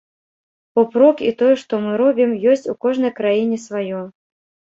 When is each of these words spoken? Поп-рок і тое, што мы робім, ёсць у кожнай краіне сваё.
Поп-рок 0.77 1.17
і 1.27 1.31
тое, 1.41 1.51
што 1.63 1.73
мы 1.83 1.91
робім, 2.03 2.33
ёсць 2.53 2.67
у 2.73 2.77
кожнай 2.85 3.13
краіне 3.19 3.57
сваё. 3.67 4.01